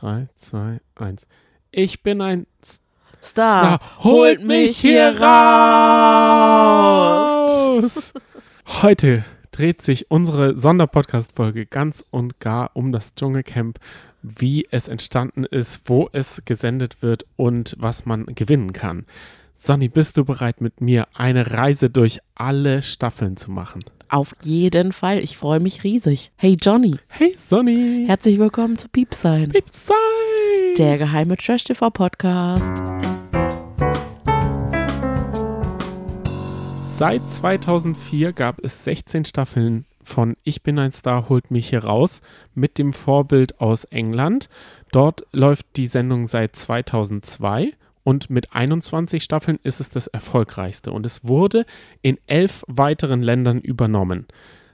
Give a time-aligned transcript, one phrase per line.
[0.00, 1.26] 3, 2, 1.
[1.72, 2.80] Ich bin ein Star,
[3.22, 3.80] Star.
[3.98, 5.34] Holt mich hier raus!
[8.82, 13.78] Heute dreht sich unsere Sonderpodcast-Folge ganz und gar um das Dschungelcamp,
[14.22, 19.04] wie es entstanden ist, wo es gesendet wird und was man gewinnen kann.
[19.56, 23.84] Sonny, bist du bereit, mit mir eine Reise durch alle Staffeln zu machen?
[24.10, 25.20] Auf jeden Fall.
[25.20, 26.32] Ich freue mich riesig.
[26.36, 28.06] Hey Johnny, Hey Sonny!
[28.08, 29.94] herzlich willkommen zu Piepsein, Piepsei!
[30.76, 32.72] der geheime Trash TV Podcast.
[36.88, 42.20] Seit 2004 gab es 16 Staffeln von Ich bin ein Star, holt mich hier raus
[42.52, 44.48] mit dem Vorbild aus England.
[44.90, 47.74] Dort läuft die Sendung seit 2002
[48.04, 51.66] und mit 21 Staffeln ist es das erfolgreichste und es wurde
[52.02, 54.26] in elf weiteren Ländern übernommen.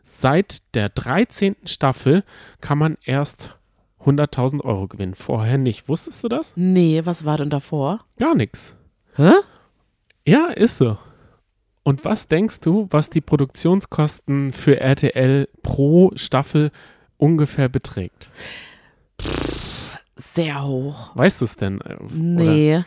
[0.05, 1.57] Seit der 13.
[1.65, 2.23] Staffel
[2.61, 3.59] kann man erst
[4.05, 5.15] 100.000 Euro gewinnen.
[5.15, 5.89] Vorher nicht.
[5.89, 6.53] Wusstest du das?
[6.55, 8.05] Nee, was war denn davor?
[8.19, 8.77] Gar nichts.
[9.17, 9.33] Hä?
[10.25, 10.97] Ja, ist so.
[11.83, 16.71] Und was denkst du, was die Produktionskosten für RTL pro Staffel
[17.17, 18.31] ungefähr beträgt?
[20.17, 21.11] Sehr hoch.
[21.15, 21.81] Weißt du es denn?
[21.81, 22.15] äh, Oder?
[22.15, 22.85] Nee,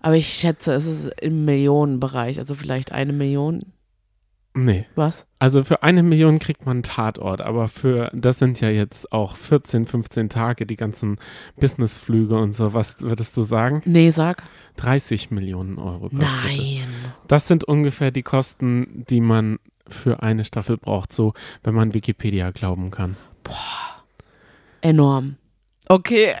[0.00, 3.72] aber ich schätze, es ist im Millionenbereich, also vielleicht eine Million.
[4.52, 4.86] Nee.
[4.96, 5.26] Was?
[5.38, 9.36] Also für eine Million kriegt man einen Tatort, aber für, das sind ja jetzt auch
[9.36, 11.18] 14, 15 Tage, die ganzen
[11.56, 12.74] Businessflüge und so.
[12.74, 13.80] Was würdest du sagen?
[13.84, 14.42] Nee, sag.
[14.76, 16.18] 30 Millionen Euro kostet.
[16.18, 16.82] Nein.
[17.28, 22.50] Das sind ungefähr die Kosten, die man für eine Staffel braucht, so wenn man Wikipedia
[22.50, 23.16] glauben kann.
[24.80, 25.36] Enorm.
[25.88, 26.34] Okay.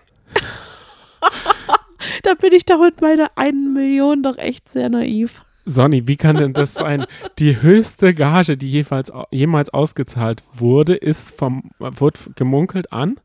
[2.22, 5.42] da bin ich doch mit meiner einen Million doch echt sehr naiv.
[5.64, 7.04] Sonny, wie kann denn das sein?
[7.38, 13.20] Die höchste Gage, die jeweils, jemals ausgezahlt wurde, ist vom, wurde gemunkelt an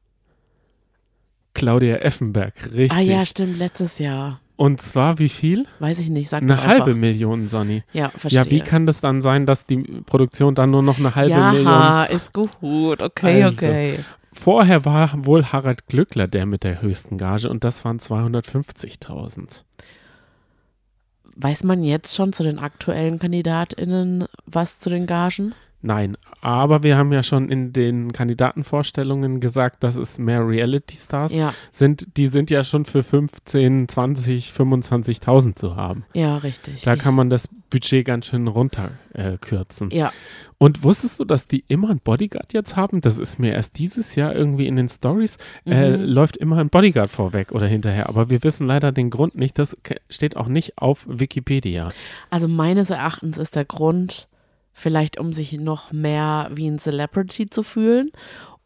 [1.53, 2.91] Claudia Effenberg, richtig.
[2.91, 4.41] Ah ja, stimmt, letztes Jahr.
[4.57, 5.65] Und zwar wie viel?
[5.79, 6.95] Weiß ich nicht, sag Eine halbe einfach.
[6.97, 7.83] Million, Sonny.
[7.93, 8.43] Ja, verstehe.
[8.43, 11.51] Ja, wie kann das dann sein, dass die Produktion dann nur noch eine halbe ja,
[11.51, 13.01] Million ist gut.
[13.01, 13.65] Okay, Also.
[13.65, 13.99] okay.
[14.35, 19.63] Vorher war wohl Harald Glückler der mit der höchsten Gage und das waren 250.000.
[21.35, 25.55] Weiß man jetzt schon zu den aktuellen KandidatInnen was zu den Gagen?
[25.85, 31.53] Nein, aber wir haben ja schon in den Kandidatenvorstellungen gesagt, dass es mehr Reality-Stars Ja,
[31.71, 32.17] sind.
[32.17, 36.05] Die sind ja schon für 15, 20, 25.000 zu haben.
[36.13, 36.81] ja, richtig.
[36.81, 39.91] Da kann man das Budget ganz schön runterkürzen.
[39.91, 39.97] Äh.
[39.97, 40.13] Ja,
[40.57, 43.01] Und wusstest du, dass die immer einen Bodyguard jetzt haben?
[43.01, 46.03] Das ist mir erst dieses Jahr irgendwie in den Stories äh, Mhm.
[46.05, 48.07] läuft immer ein Bodyguard vorweg oder hinterher.
[48.09, 49.59] Aber wir wissen leider den Grund nicht.
[49.59, 49.77] Das
[50.09, 51.89] steht auch nicht auf Wikipedia.
[52.29, 54.27] also meines Erachtens ist der Grund
[54.75, 58.11] vielleicht, um sich noch mehr wie ein Celebrity zu fühlen.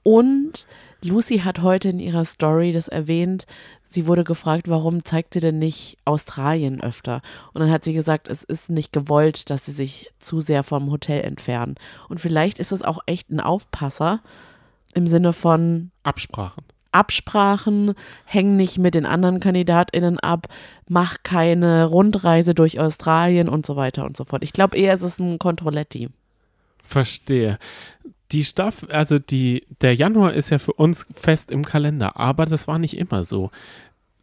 [0.03, 0.67] Und
[1.03, 3.45] Lucy hat heute in ihrer Story das erwähnt.
[3.85, 7.21] Sie wurde gefragt, warum zeigt sie denn nicht Australien öfter?
[7.53, 10.89] Und dann hat sie gesagt, es ist nicht gewollt, dass sie sich zu sehr vom
[10.91, 11.75] Hotel entfernen.
[12.09, 14.21] Und vielleicht ist es auch echt ein Aufpasser
[14.93, 16.65] im Sinne von, Absprachen.
[16.91, 17.93] Absprachen,
[18.25, 20.47] häng nicht mit den anderen KandidatInnen ab,
[20.87, 24.43] mach keine Rundreise durch Australien und so weiter und so fort.
[24.43, 26.09] Ich glaube eher, es ist ein Controletti.
[26.83, 27.59] Verstehe.
[28.31, 32.67] Die Staffel, also die, der Januar ist ja für uns fest im Kalender, aber das
[32.67, 33.51] war nicht immer so.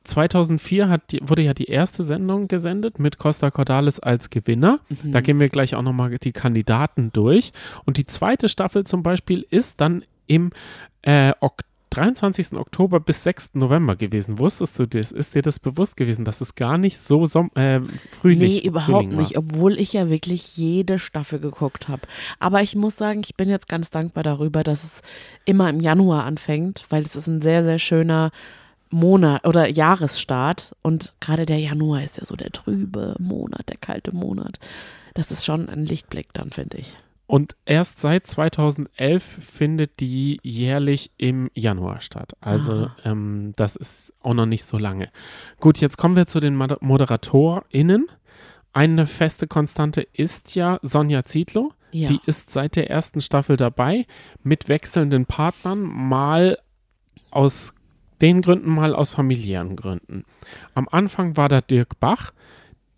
[0.04, 4.78] 2004 hat die, wurde ja die erste Sendung gesendet mit Costa Cordalis als Gewinner.
[4.88, 5.12] Mhm.
[5.12, 7.52] Da gehen wir gleich auch nochmal die Kandidaten durch.
[7.84, 10.50] Und die zweite Staffel zum Beispiel ist dann im
[11.02, 11.62] äh, Ok-
[11.96, 12.52] 23.
[12.54, 13.50] Oktober bis 6.
[13.54, 14.38] November gewesen.
[14.38, 15.12] Wusstest du das?
[15.12, 17.80] Ist dir das bewusst gewesen, dass es gar nicht so Som äh,
[18.10, 22.02] Frühling Nee, überhaupt nicht, obwohl ich ja wirklich jede Staffel geguckt habe.
[22.38, 25.02] Aber ich muss sagen, ich bin jetzt ganz dankbar darüber, dass es
[25.44, 28.30] immer im Januar anfängt, weil es ist ein sehr, sehr schöner
[28.90, 30.76] Monat oder Jahresstart.
[30.82, 34.58] Und gerade der Januar ist ja so der trübe Monat, der kalte Monat.
[35.14, 36.94] Das ist schon ein Lichtblick dann, finde ich.
[37.26, 42.34] Und erst seit 2011 findet die jährlich im Januar statt.
[42.40, 45.10] Also ähm, das ist auch noch nicht so lange.
[45.58, 48.06] Gut, jetzt kommen wir zu den Mod- ModeratorInnen.
[48.72, 51.72] Eine feste Konstante ist ja Sonja Zietlow.
[51.90, 52.08] Ja.
[52.08, 54.06] Die ist seit der ersten Staffel dabei
[54.42, 56.58] mit wechselnden Partnern, mal
[57.30, 57.74] aus
[58.20, 60.24] den Gründen, mal aus familiären Gründen.
[60.74, 62.32] Am Anfang war da Dirk Bach.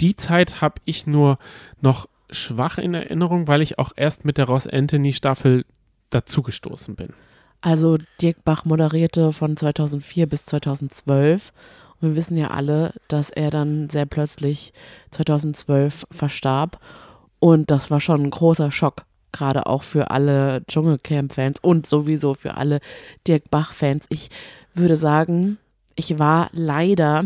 [0.00, 1.38] Die Zeit habe ich nur
[1.80, 5.64] noch schwach in Erinnerung, weil ich auch erst mit der Ross Anthony Staffel
[6.10, 7.12] dazugestoßen bin.
[7.60, 11.52] Also Dirk Bach moderierte von 2004 bis 2012.
[12.00, 14.72] Und wir wissen ja alle, dass er dann sehr plötzlich
[15.10, 16.78] 2012 verstarb.
[17.40, 22.54] Und das war schon ein großer Schock, gerade auch für alle Dschungelcamp-Fans und sowieso für
[22.54, 22.80] alle
[23.26, 24.06] Dirk Bach-Fans.
[24.08, 24.30] Ich
[24.74, 25.58] würde sagen,
[25.96, 27.24] ich war leider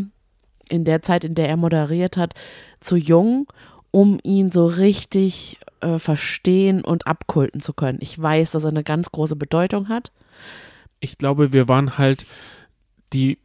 [0.69, 2.35] in der Zeit, in der er moderiert hat,
[2.81, 3.47] zu jung,
[3.93, 7.99] um ihn so richtig äh, verstehen und abkulten zu können.
[8.01, 10.11] Ich weiß, dass er eine ganz große Bedeutung hat.
[10.99, 12.27] Ich glaube, wir waren halt
[13.13, 13.39] die,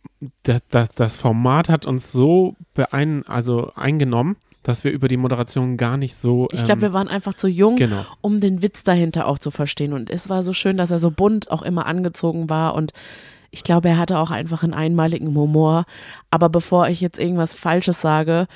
[0.43, 5.77] das, das, das Format hat uns so beein, also eingenommen, dass wir über die Moderation
[5.77, 6.47] gar nicht so.
[6.51, 8.05] Ich glaube, ähm, wir waren einfach zu jung, Genau.
[8.21, 9.93] um den Witz dahinter auch zu verstehen.
[9.93, 12.75] Und es war so schön, dass er so bunt auch immer angezogen war.
[12.75, 12.93] Und
[13.51, 15.85] ich glaube, er hatte auch einfach einen einmaligen Humor.
[16.31, 18.47] Aber bevor ich jetzt irgendwas Falsches sage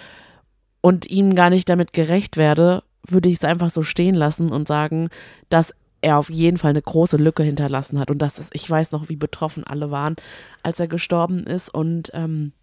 [0.81, 4.67] und ihm gar nicht damit gerecht werde, würde ich es einfach so stehen lassen und
[4.67, 5.09] sagen,
[5.49, 8.11] dass er auf jeden Fall eine große Lücke hinterlassen hat.
[8.11, 10.15] Und das ist, ich weiß noch, wie betroffen alle waren,
[10.63, 11.69] als er gestorben ist.
[11.69, 12.53] Und ähm,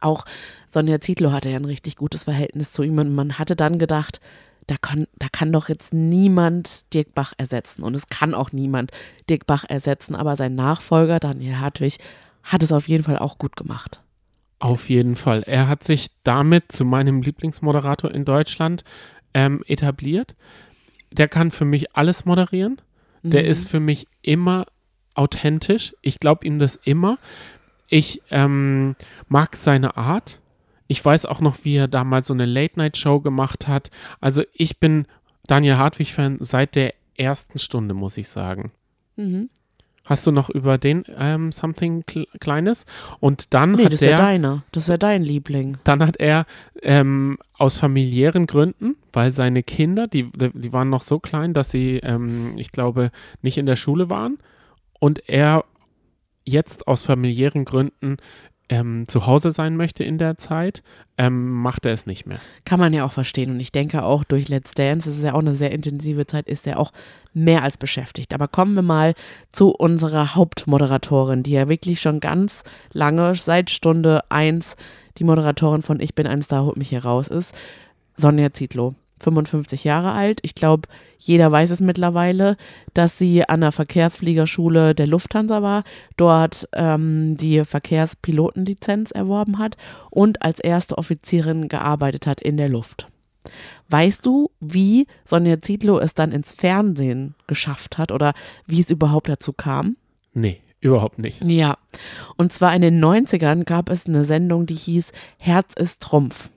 [0.00, 0.24] auch
[0.70, 2.98] Sonja Zietlow hatte ja ein richtig gutes Verhältnis zu ihm.
[2.98, 4.20] Und man hatte dann gedacht,
[4.66, 7.82] da kann, da kann doch jetzt niemand Dirk Bach ersetzen.
[7.82, 8.92] Und es kann auch niemand
[9.28, 10.14] Dirk Bach ersetzen.
[10.14, 11.98] Aber sein Nachfolger, Daniel Hartwig,
[12.42, 14.00] hat es auf jeden Fall auch gut gemacht.
[14.60, 15.42] Auf jeden Fall.
[15.46, 18.82] Er hat sich damit zu meinem Lieblingsmoderator in Deutschland
[19.34, 20.34] ähm, etabliert.
[21.12, 22.80] Der kann für mich alles moderieren.
[23.22, 23.48] Der Mhm.
[23.50, 24.66] ist für mich immer
[25.14, 25.94] authentisch.
[26.02, 27.18] Ich glaube ihm das immer.
[27.88, 28.96] Ich ähm,
[29.28, 30.40] mag seine Art.
[30.88, 33.90] Ich weiß auch noch, wie er damals so eine Late-Night-Show gemacht hat.
[34.20, 35.06] Also ich bin
[35.46, 38.72] Daniel Hartwig-Fan seit der ersten Stunde, muss ich sagen.
[39.16, 39.50] Mhm.
[40.08, 42.86] Hast du noch über den ähm, Something Kle- Kleines?
[43.20, 44.62] Und dann Nee, hat das ist ja deiner.
[44.72, 45.76] Das ist ja dein Liebling.
[45.84, 46.46] dann hat er
[46.82, 51.98] ähm, aus familiären Gründen, weil seine Kinder, die, die waren noch so klein, dass sie,
[51.98, 53.10] ähm, ich glaube,
[53.42, 54.38] nicht in der Schule waren.
[55.00, 55.64] Und er
[56.44, 58.16] jetzt aus familiären Gründen
[58.68, 60.82] ähm, zu Hause sein möchte in der Zeit,
[61.16, 62.38] ähm, macht er es nicht mehr.
[62.64, 63.50] Kann man ja auch verstehen.
[63.50, 66.48] Und ich denke auch durch Let's Dance, das ist ja auch eine sehr intensive Zeit,
[66.48, 66.92] ist er auch
[67.32, 68.34] mehr als beschäftigt.
[68.34, 69.14] Aber kommen wir mal
[69.50, 72.62] zu unserer Hauptmoderatorin, die ja wirklich schon ganz
[72.92, 74.76] lange, seit Stunde eins
[75.18, 77.52] die Moderatorin von Ich bin ein Star, holt mich hier raus ist.
[78.16, 78.94] Sonja Zietlow.
[79.20, 80.40] 55 Jahre alt.
[80.42, 80.88] Ich glaube,
[81.18, 82.56] jeder weiß es mittlerweile,
[82.94, 85.84] dass sie an der Verkehrsfliegerschule der Lufthansa war,
[86.16, 89.76] dort ähm, die Verkehrspilotenlizenz erworben hat
[90.10, 93.08] und als erste Offizierin gearbeitet hat in der Luft.
[93.88, 98.34] Weißt du, wie Sonja Zietlow es dann ins Fernsehen geschafft hat oder
[98.66, 99.96] wie es überhaupt dazu kam?
[100.34, 101.42] Nee, überhaupt nicht.
[101.42, 101.78] Ja,
[102.36, 106.50] und zwar in den 90ern gab es eine Sendung, die hieß Herz ist Trumpf.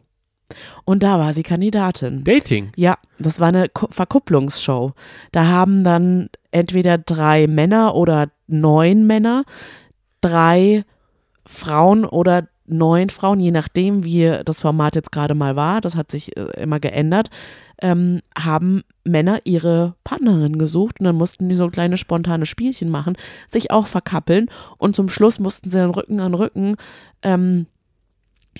[0.85, 2.23] Und da war sie Kandidatin.
[2.23, 2.71] Dating.
[2.75, 4.93] Ja, das war eine Ku- Verkupplungsshow.
[5.31, 9.43] Da haben dann entweder drei Männer oder neun Männer,
[10.21, 10.83] drei
[11.45, 16.11] Frauen oder neun Frauen, je nachdem, wie das Format jetzt gerade mal war, das hat
[16.11, 17.29] sich äh, immer geändert,
[17.81, 23.17] ähm, haben Männer ihre Partnerin gesucht und dann mussten die so kleine spontane Spielchen machen,
[23.49, 26.75] sich auch verkappeln und zum Schluss mussten sie dann Rücken an Rücken
[27.23, 27.65] ähm,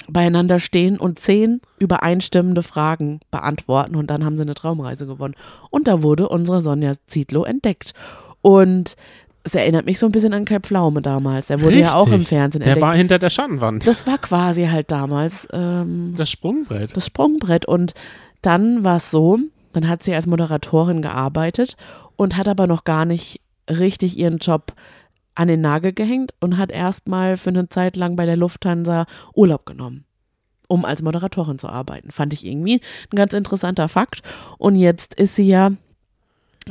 [0.09, 5.35] beieinander stehen und zehn übereinstimmende Fragen beantworten und dann haben sie eine Traumreise gewonnen.
[5.69, 7.93] Und da wurde unsere Sonja Zietlow entdeckt.
[8.41, 8.95] Und
[9.43, 11.49] es erinnert mich so ein bisschen an Kai Pflaume damals.
[11.49, 12.29] Er wurde ja auch im Richtig.
[12.29, 12.85] Fernsehen Der entdeckt.
[12.85, 13.85] war hinter der Schattenwand.
[13.87, 16.95] das war quasi halt damals ähm, Das Sprungbrett.
[16.95, 17.65] das Sprungbrett.
[17.65, 17.93] Und
[18.41, 19.39] dann war es so,
[19.73, 21.75] dann hat sie als Moderatorin gearbeitet
[22.15, 24.73] und hat aber noch gar nicht richtig ihren Job
[25.35, 29.65] an den Nagel gehängt und hat erstmal für eine Zeit lang bei der Lufthansa Urlaub
[29.65, 30.05] genommen,
[30.67, 32.11] um als Moderatorin zu arbeiten.
[32.11, 34.21] Fand ich irgendwie ein ganz interessanter Fakt.
[34.57, 35.71] Und jetzt ist sie ja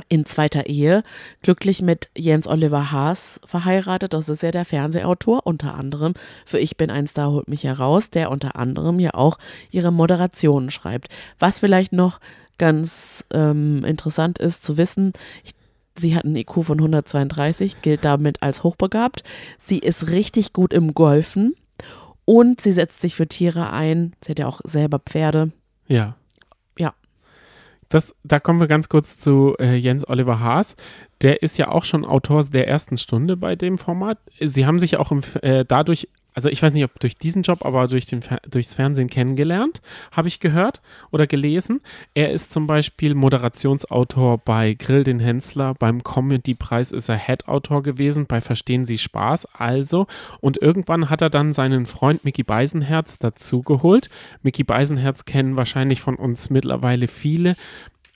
[0.09, 1.03] in zweiter Ehe
[1.43, 4.13] glücklich mit Jens Oliver Haas verheiratet.
[4.13, 6.15] Das ist ja der Fernsehautor, unter anderem
[6.45, 9.39] für Ich bin ein Star, holt mich heraus, der unter anderem ja auch
[9.71, 11.09] ihre Moderationen schreibt.
[11.39, 12.21] Was vielleicht noch
[12.59, 15.13] ganz ähm, interessant ist zu wissen,
[15.45, 15.53] ich,
[16.01, 19.23] sie hat einen IQ von 132, gilt damit als hochbegabt.
[19.59, 21.55] Sie ist richtig gut im Golfen
[22.25, 24.15] und sie setzt sich für Tiere ein.
[24.25, 25.53] Sie hat ja auch selber Pferde.
[25.87, 26.17] Ja.
[26.79, 26.95] Ja.
[27.89, 30.77] Das, da kommen wir ganz kurz zu äh, Jens Oliver Haas.
[31.23, 34.19] Der ist ja auch schon Autor der ersten Stunde bei dem Format.
[34.39, 36.09] Sie haben sich auch im, äh, dadurch,
[36.41, 40.29] also ich weiß nicht, ob durch diesen Job, aber durch den, durchs Fernsehen kennengelernt, habe
[40.29, 40.81] ich gehört
[41.11, 41.83] oder gelesen.
[42.15, 48.25] Er ist zum Beispiel Moderationsautor bei Grill den Hensler, beim Comedy-Preis ist er Head-Autor gewesen,
[48.25, 50.07] bei Verstehen Sie Spaß, also.
[50.41, 54.09] Und irgendwann hat er dann seinen Freund Mickey Beisenherz dazugeholt.
[54.43, 57.55] Mickey Beisenherz kennen wahrscheinlich von uns mittlerweile viele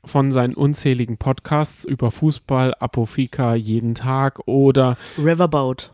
[0.03, 5.91] von seinen unzähligen Podcasts über Fußball, Apofika jeden Tag oder Riverboat.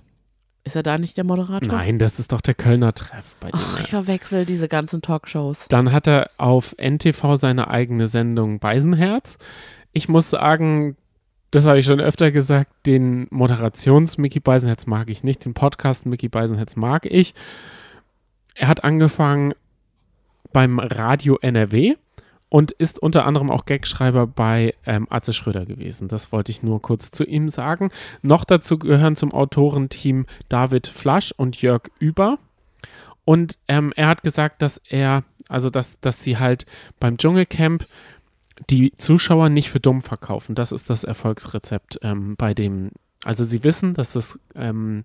[0.62, 1.72] Ist er da nicht der Moderator?
[1.72, 3.60] nein, das ist doch der Kölner Treff bei dem.
[3.62, 5.66] Ach, ich verwechsel diese ganzen Talkshows.
[5.68, 9.38] Dann hat er auf NTV seine eigene Sendung Beisenherz.
[9.92, 10.96] Ich muss sagen,
[11.50, 16.28] das habe ich schon öfter gesagt, den Moderations-Mickey Beisenherz mag ich nicht, den Podcast Mickey
[16.28, 17.34] Beisenherz mag ich.
[18.54, 19.54] Er hat angefangen
[20.52, 21.94] beim Radio NRW
[22.50, 26.08] und ist unter anderem auch Gagschreiber bei ähm, Atze Schröder gewesen.
[26.08, 27.90] Das wollte ich nur kurz zu ihm sagen.
[28.20, 32.38] Noch dazu gehören zum Autorenteam David Flasch und Jörg Über.
[33.24, 36.66] Und ähm, er hat gesagt, dass er, also dass, dass sie halt
[36.98, 37.86] beim Dschungelcamp
[38.68, 40.56] die Zuschauer nicht für dumm verkaufen.
[40.56, 42.90] Das ist das Erfolgsrezept ähm, bei dem.
[43.22, 45.04] Also sie wissen, dass das ähm,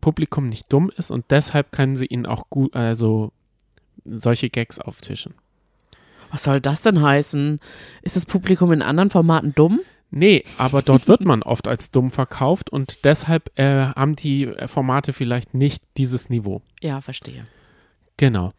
[0.00, 3.32] Publikum nicht dumm ist und deshalb können sie ihnen auch gut, also
[4.04, 5.34] solche Gags auftischen.
[6.30, 7.60] Was soll das denn heißen?
[8.02, 9.80] Ist das Publikum in anderen Formaten dumm?
[10.10, 15.12] Nee, aber dort wird man oft als dumm verkauft und deshalb äh, haben die Formate
[15.12, 16.62] vielleicht nicht dieses Niveau.
[16.80, 17.46] Ja, verstehe.
[18.16, 18.52] Genau.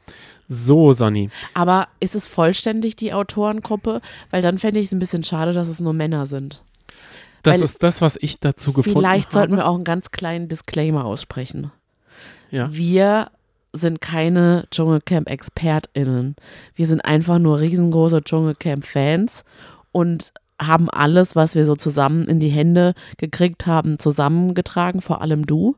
[0.48, 1.30] So, Sonny.
[1.54, 4.02] Aber ist es vollständig die Autorengruppe?
[4.30, 6.64] Weil dann fände ich es ein bisschen schade, dass es nur Männer sind.
[7.44, 9.34] Das Weil ist das, was ich dazu gefunden Vielleicht habe.
[9.34, 11.72] sollten wir auch einen ganz kleinen Disclaimer aussprechen.
[12.52, 12.74] Ja.
[12.74, 13.32] Wir
[13.78, 16.36] sind keine Dschungelcamp-ExpertInnen.
[16.76, 19.44] Wir sind einfach nur riesengroße Dschungelcamp-Fans
[19.92, 25.46] und haben alles, was wir so zusammen in die Hände gekriegt haben, zusammengetragen, vor allem
[25.46, 25.76] du.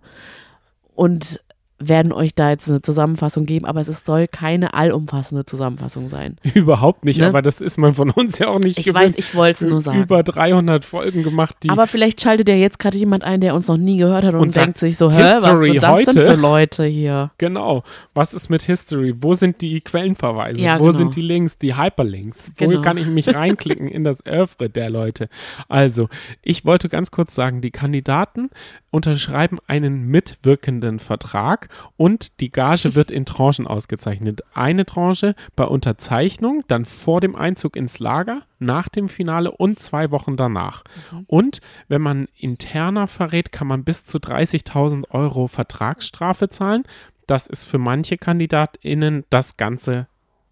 [0.95, 1.41] Und
[1.81, 6.35] werden euch da jetzt eine Zusammenfassung geben, aber es ist, soll keine allumfassende Zusammenfassung sein.
[6.53, 7.27] Überhaupt nicht, Ne?
[7.27, 9.05] aber das ist man von uns ja auch nicht Ich gewöhnt.
[9.05, 10.01] weiß, ich wollte es nur sagen.
[10.01, 13.67] Über 300 Folgen gemacht, die Aber vielleicht schaltet ja jetzt gerade jemand ein, der uns
[13.67, 16.11] noch nie gehört hat und, Und denkt sich so, hä, was History sind das heute?
[16.13, 17.31] denn für Leute hier?
[17.37, 17.83] Genau.
[18.13, 19.13] Was ist mit History?
[19.17, 20.59] Wo sind die Quellenverweise?
[20.61, 20.97] Ja, Wo genau.
[20.97, 22.51] sind die Links, die Hyperlinks?
[22.57, 22.81] Wo Genau.
[22.81, 25.29] kann ich mich reinklicken in das Oeuvre der Leute?
[25.69, 26.09] Also,
[26.41, 28.49] ich wollte ganz kurz sagen, die Kandidaten
[28.91, 34.41] unterschreiben einen mitwirkenden Vertrag und die Gage wird in Tranchen ausgezeichnet.
[34.53, 40.11] Eine Tranche bei Unterzeichnung, dann vor dem Einzug ins Lager, nach dem Finale und zwei
[40.11, 40.83] Wochen danach.
[41.27, 46.83] Und wenn man interner verrät, kann man bis zu 30.000 Euro Vertragsstrafe zahlen.
[47.25, 50.07] Das ist für manche KandidatInnen das ganze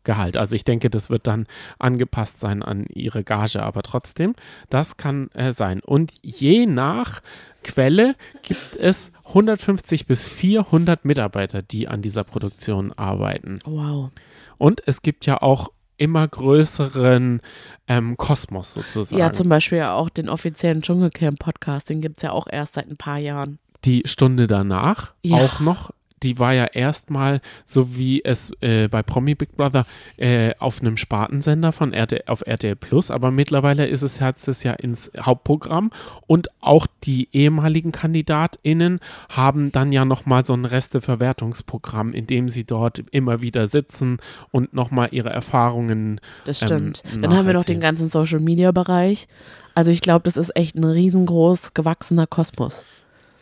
[0.08, 0.38] Gehalt.
[0.38, 1.48] Also ich denke, das wird dann
[1.80, 4.36] angepasst sein an ihre Gage, aber trotzdem,
[4.70, 5.82] das kann äh, sein.
[5.82, 7.22] Und je nach
[7.68, 13.60] Quelle gibt es 150 bis 400 Mitarbeiter, die an dieser Produktion arbeiten.
[13.66, 14.10] Wow.
[14.58, 17.42] Und es gibt ja auch immer größeren
[17.88, 19.20] ähm, Kosmos sozusagen.
[19.20, 22.98] Ja, zum Beispiel auch den offiziellen Dschungelcamp-Podcast, den gibt es ja auch erst seit ein
[22.98, 23.60] paar Jahren.
[23.86, 25.38] die Stunde danach Ja.
[25.38, 25.92] auch noch.
[26.24, 29.86] Die war ja erstmal, so wie es äh, bei Promi Big Brother,
[30.18, 34.64] äh, auf einem Spartensender von RTL, auf RTL Plus, aber mittlerweile ist es hat es
[34.64, 35.92] ja ins Hauptprogramm
[36.26, 42.64] und auch die ehemaligen KandidatInnen haben dann ja nochmal so ein Resteverwertungsprogramm, in dem sie
[42.64, 44.18] dort immer wieder sitzen
[44.52, 47.04] und nochmal ihre Erfahrungen Das Ähm, stimmt.
[47.24, 49.28] Dann haben wir noch den ganzen Social-Media-Bereich.
[49.76, 52.84] Also ich glaube, das ist echt ein riesengroß gewachsener Kosmos.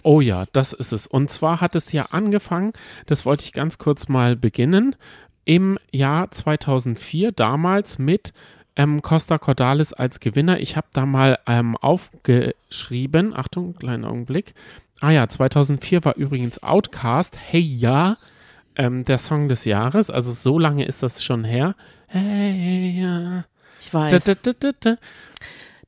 [0.06, 1.08] Oh ja, das ist es.
[1.08, 2.74] Und zwar hat es ja angefangen,
[3.08, 4.96] das wollte ich ganz kurz mal beginnen,
[5.46, 8.32] im Jahr 2004, damals mit
[8.76, 10.60] ähm, Costa Cordalis als Gewinner.
[10.60, 14.54] Ich habe da mal ähm, aufgeschrieben, Achtung, kleinen Augenblick.
[15.02, 18.18] Ah ja, 2004 war übrigens Outcast, Hey Ja,
[18.76, 20.12] ähm, der Song des Jahres.
[20.12, 21.74] Also so lange ist das schon her.
[22.06, 23.46] Hey Ja.
[23.82, 24.98] Ich weiß, da, da, da, da.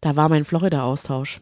[0.01, 1.39] da war mein Florida-Austausch.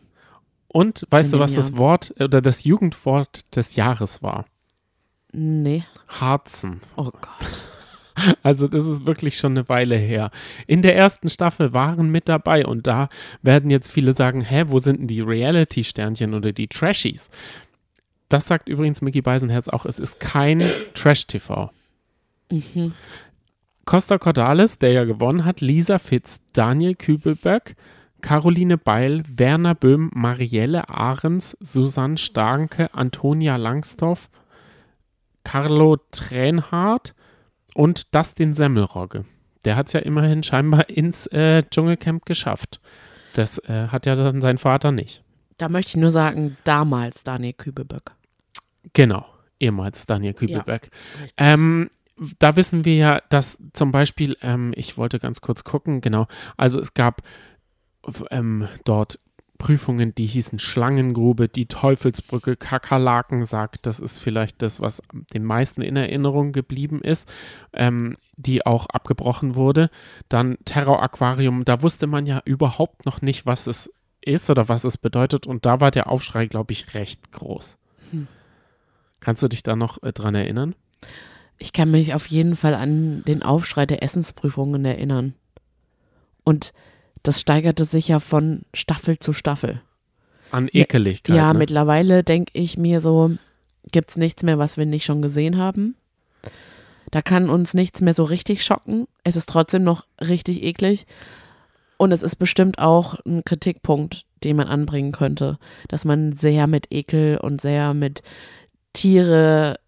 [0.75, 1.77] Und weißt du, was das Jahr.
[1.77, 4.44] Wort oder das Jugendwort des Jahres war?
[5.32, 5.86] Nee.
[6.10, 6.82] Harzen.
[6.98, 7.24] Oh Gott.
[8.44, 10.32] Also das ist wirklich schon eine Weile her.
[10.67, 13.10] In der ersten Staffel waren mit dabei und da
[13.41, 17.29] werden jetzt viele sagen, hä, wo sind denn die Reality-Sternchen oder die Trashies?
[18.29, 20.63] Das sagt übrigens Mickey Beisenherz auch, es ist kein
[20.94, 21.72] Trash-TV.
[22.50, 22.94] Mhm.
[23.84, 27.75] Costa Cordalis, der ja gewonnen hat, Lisa Fitz, Daniel Kübelböck,
[28.25, 34.32] Caroline Beil, Werner Böhm, Marielle Ahrens, Susanne Starke, Antonia Langsdorff,
[35.44, 37.13] Carlo Tränhardt
[37.75, 39.25] und Dustin Semmelrogge.
[39.63, 42.82] Der hat es ja immerhin scheinbar ins äh, Dschungelcamp geschafft.
[43.36, 45.24] Das äh, hat ja dann sein Vater nicht.
[45.60, 48.13] Da möchte ich nur sagen, damals Daniel Kübelböck.
[48.94, 49.27] Genau,
[49.60, 50.89] ehemals Daniel Kübelberg.
[51.22, 51.34] Richtig.
[51.38, 51.91] Ähm,
[52.39, 56.25] da wissen wir ja, dass zum Beispiel, ähm, ich wollte ganz kurz gucken, genau,
[56.58, 57.22] also es gab
[58.31, 59.19] ähm, dort
[59.57, 65.01] Prüfungen, die hießen Schlangengrube, die Teufelsbrücke, Kakerlaken sagt, das ist vielleicht das, was
[65.33, 67.31] den meisten in Erinnerung geblieben ist,
[67.74, 69.89] ähm, die auch abgebrochen wurde.
[70.29, 73.89] Dann Terror-Aquarium, da wusste man ja überhaupt noch nicht, was es
[74.21, 77.77] ist oder was es bedeutet und da war der Aufschrei, glaube ich, recht groß.
[78.12, 78.27] Hm.
[79.19, 80.75] Kannst du dich da noch äh, dran erinnern?
[81.57, 85.35] Ich kann mich auf jeden Fall an den Aufschrei der Essensprüfungen erinnern.
[86.43, 86.74] Und
[87.25, 89.82] das steigerte sich ja von Staffel zu Staffel.
[90.51, 91.36] An Ekeligkeit.
[91.36, 91.60] Ja, ne?
[91.60, 93.32] mittlerweile denke ich mir so,
[93.91, 95.96] gibt es nichts mehr, was wir nicht schon gesehen haben.
[97.12, 99.08] Da kann uns nichts mehr so richtig schocken.
[99.24, 101.05] Es ist trotzdem noch richtig eklig.
[101.98, 106.88] Und es ist bestimmt auch ein Kritikpunkt, den man anbringen könnte, dass man sehr mit
[106.91, 108.22] Ekel und sehr mit
[108.94, 109.79] Tiere,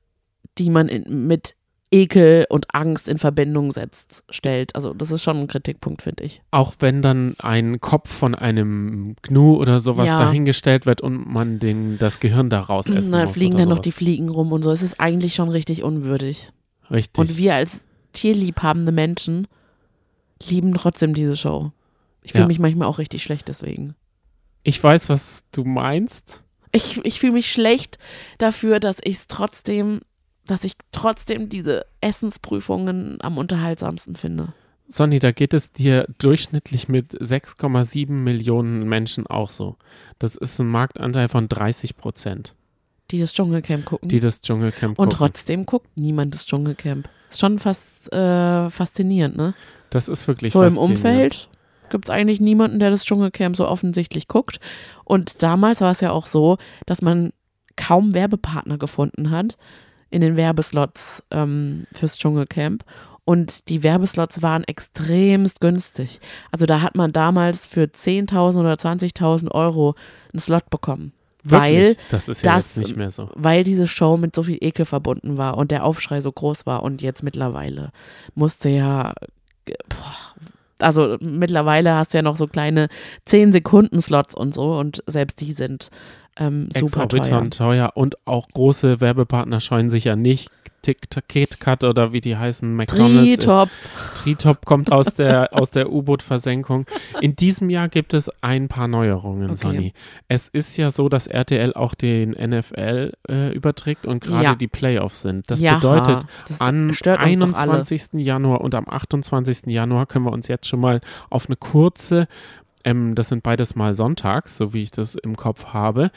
[0.58, 1.57] die man in, mit
[1.90, 4.76] Ekel und Angst in Verbindung setzt, stellt.
[4.76, 6.42] Also das ist schon ein Kritikpunkt, finde ich.
[6.52, 10.18] Auch wenn dann ein Kopf von einem Gnu oder sowas Ja.
[10.20, 13.80] dahingestellt wird und man den, das Gehirn da rausessen Da muss fliegen oder dann noch
[13.80, 14.72] die Fliegen rum und so.
[14.72, 16.52] Es ist eigentlich schon richtig unwürdig.
[16.92, 17.18] Richtig.
[17.20, 19.48] Und wir als tierliebhabende Menschen
[20.46, 21.72] lieben trotzdem diese Show.
[22.22, 22.48] Ich fühle Ja.
[22.48, 23.96] mich manchmal auch richtig schlecht deswegen.
[24.64, 26.44] ich weiß, was du meinst.
[26.74, 27.98] Ich, ich fühle mich schlecht
[28.40, 30.02] dafür, dass ich es trotzdem,
[30.48, 34.54] dass ich trotzdem diese Essensprüfungen am unterhaltsamsten finde.
[34.90, 39.76] Sonny, da geht es dir durchschnittlich mit 6,7 Millionen Menschen auch so.
[40.18, 42.56] Das ist ein Marktanteil von 30 Prozent,
[43.12, 44.08] Die das Dschungelcamp gucken.
[44.10, 45.18] die das Dschungelcamp und gucken.
[45.18, 47.10] trotzdem guckt niemand das Dschungelcamp.
[47.30, 49.54] Ist schon fast äh, faszinierend, ne?
[49.90, 50.78] Das ist wirklich so im.
[50.78, 51.50] Umfeld
[51.90, 54.60] gibt es eigentlich niemanden, der das Dschungelcamp so offensichtlich guckt.
[55.04, 57.32] Und damals war es ja auch so, dass man
[57.76, 59.58] kaum Werbepartner gefunden hat
[60.10, 62.84] in den Werbeslots ähm, fürs Dschungelcamp.
[63.26, 66.20] Und die Werbeslots waren extremst günstig.
[66.52, 69.96] Also da hat man damals für 10.000 oder 20.000 Euro
[70.34, 71.12] einen Slot bekommen.
[71.44, 71.98] Weil Wirklich?
[72.10, 73.30] das ist ja das- nicht mehr so.
[73.36, 76.84] weil diese Show mit so viel Ekel verbunden war und der Aufschrei so groß war
[76.84, 77.92] und jetzt mittlerweile
[78.36, 79.14] musste ja,
[79.88, 80.16] boah,
[80.80, 82.88] also mittlerweile hast du ja noch so kleine
[83.26, 85.90] 10 Sekunden Slots und so und selbst die sind
[86.40, 87.50] ähm, super teuer.
[87.50, 90.52] Teuer und auch große Werbepartner scheuen sich ja nicht.
[91.28, 93.40] KitKat oder wie die heißen, McDonalds.
[93.40, 93.70] Tri-Top.
[94.16, 96.86] Tritop kommt aus der, aus der U-Boot-Versenkung.
[97.20, 99.56] In diesem Jahr gibt es ein paar Neuerungen, Okay.
[99.58, 99.94] Sonny.
[100.28, 104.56] Es ist ja so, dass RTL auch den NFL äh, überträgt und gerade Ja.
[104.56, 105.50] die Playoffs sind.
[105.52, 107.72] Das ja, bedeutet, das am stört uns doch alle.
[107.74, 108.14] 21.
[108.14, 109.66] Januar und am 28.
[109.66, 112.28] Januar können wir uns jetzt schon mal auf eine kurze,
[112.88, 116.10] ähm, das sind beides mal sonntags, so wie ich das im Kopf habe,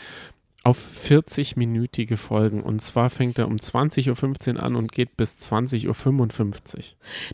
[0.63, 2.63] auf 40-minütige Folgen.
[2.63, 6.85] Und zwar fängt er um 20.15 Uhr an und geht bis 20.55 Uhr.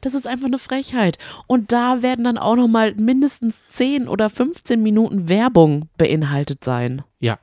[0.01, 1.19] Das ist einfach eine Frechheit.
[1.47, 7.03] Und da werden dann auch noch mal mindestens 10 oder 15 Minuten Werbung beinhaltet sein.
[7.21, 7.39] Ja.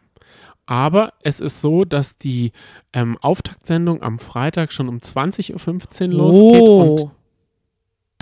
[0.65, 2.53] Aber es ist so, dass die
[2.93, 7.11] ähm, Auftaktsendung am Freitag schon um 20.15 Uhr losgeht und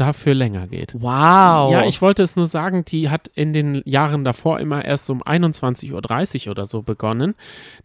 [0.01, 0.95] dafür länger geht.
[0.95, 1.71] Wow.
[1.71, 5.21] Ja, ich wollte es nur sagen, die hat in den Jahren davor immer erst um
[5.21, 7.35] 21.30 Uhr oder so begonnen.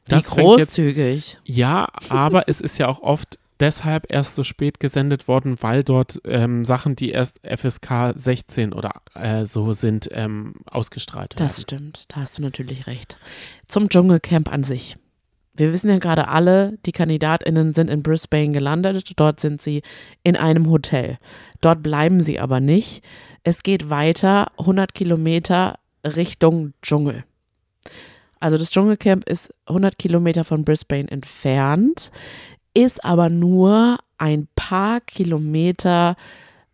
[0.07, 1.39] Wie Das jetzt, großzügig.
[1.45, 6.21] ja, aber es ist ja auch oft deshalb erst so spät gesendet worden, weil dort
[6.25, 11.47] ähm, Sachen, die erst FSK 16 oder äh, so sind, ähm, ausgestrahlt werden.
[11.47, 13.19] Das stimmt, da hast du natürlich recht.
[13.67, 14.97] Zum Dschungelcamp an sich.
[15.57, 19.11] Wir wissen ja gerade alle, die KandidatInnen sind in Brisbane gelandet.
[19.17, 19.83] Dort sind sie
[20.23, 21.19] in einem Hotel.
[21.61, 23.03] Dort bleiben sie aber nicht.
[23.43, 27.25] Es geht weiter 100 Kilometer Richtung Dschungel.
[28.39, 32.11] Also das Dschungelcamp ist 100 Kilometer von Brisbane entfernt,
[32.75, 36.17] ist aber nur ein paar Kilometer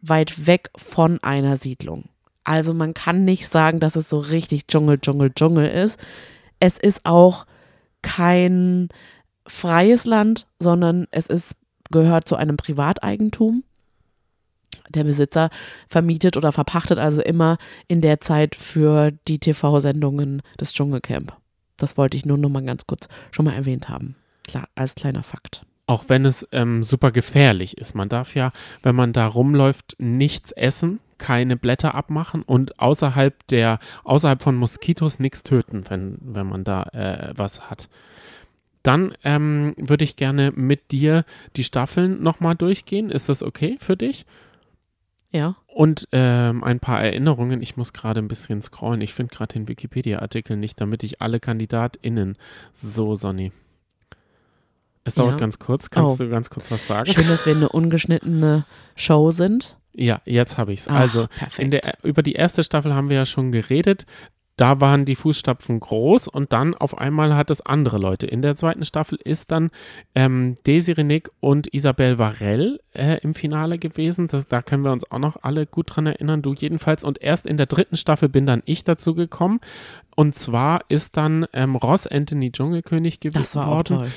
[0.01, 2.05] weit weg von einer Siedlung.
[2.45, 5.99] Also man kann nicht sagen, dass es so richtig Dschungel, Dschungel, Dschungel ist.
[6.59, 7.47] Es ist auch
[8.03, 8.89] kein
[9.47, 11.55] freies Land, sondern es ist,
[11.91, 13.65] gehört zu einem Privateigentum.
[14.89, 15.51] Der Besitzer
[15.89, 17.57] vermietet oder verpachtet also immer
[17.89, 21.37] in der Zeit für die TV-Sendungen des Dschungelcamp.
[21.77, 24.17] Das wollte ich nur noch mal ganz kurz schon mal erwähnt haben.
[24.47, 25.63] Klar, als kleiner Fakt.
[25.87, 27.95] Auch wenn es ähm, super gefährlich ist.
[27.95, 33.79] Man darf ja, wenn man da rumläuft, nichts essen, keine Blätter abmachen und außerhalb der,
[34.05, 37.89] außerhalb von Moskitos nichts töten, wenn, wenn man da äh, was hat.
[38.83, 41.25] Dann ähm, würde ich gerne mit dir
[41.57, 43.11] die Staffeln nochmal durchgehen.
[43.11, 44.27] Ist das okay für dich?
[45.31, 45.57] Ja.
[45.69, 47.63] Und ähm, ein paar Erinnerungen.
[47.63, 49.01] Ich muss gerade ein bisschen scrollen.
[49.01, 52.37] Ich finde gerade den Wikipedia-Artikel nicht, damit ich alle KandidatInnen.
[52.75, 53.53] So, Sonny.
[55.05, 55.37] Es dauert Ja.
[55.39, 55.91] ganz kurz.
[55.91, 56.25] Kannst Oh.
[56.25, 57.07] du ganz kurz was sagen?
[57.11, 59.77] Schön, dass wir eine ungeschnittene Show sind.
[59.95, 60.89] Ja, jetzt habe ich es.
[60.89, 61.27] Also,
[61.59, 64.07] in der, über die erste Staffel haben wir ja schon geredet.
[64.57, 68.27] Da waren die Fußstapfen groß und dann auf einmal hat es andere Leute.
[68.27, 69.71] In der zweiten Staffel ist dann
[70.15, 74.29] ähm, Desiree Nick und Isabel Varell äh, im Finale gewesen.
[74.29, 77.03] Das, da können wir uns auch noch alle gut dran erinnern, du jedenfalls.
[77.03, 79.61] Und erst in der dritten Staffel bin dann ich dazu gekommen.
[80.15, 83.97] Und zwar ist dann ähm, Ross Anthony Dschungelkönig gewesen das war auch worden.
[83.99, 84.11] toll.